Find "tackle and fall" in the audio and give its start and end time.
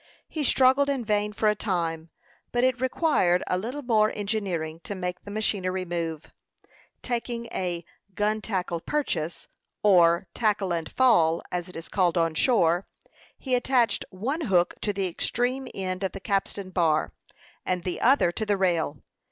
10.33-11.43